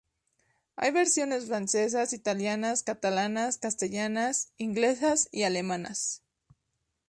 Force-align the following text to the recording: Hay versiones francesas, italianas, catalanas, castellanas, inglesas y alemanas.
Hay 0.77 0.89
versiones 0.89 1.45
francesas, 1.45 2.11
italianas, 2.13 2.81
catalanas, 2.81 3.59
castellanas, 3.59 4.51
inglesas 4.57 5.29
y 5.31 5.43
alemanas. 5.43 6.23